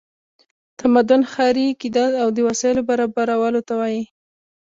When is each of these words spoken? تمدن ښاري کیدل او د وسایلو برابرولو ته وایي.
تمدن 0.79 1.21
ښاري 1.31 1.67
کیدل 1.81 2.11
او 2.21 2.27
د 2.35 2.37
وسایلو 2.47 2.81
برابرولو 2.89 3.61
ته 3.67 3.73
وایي. 3.79 4.03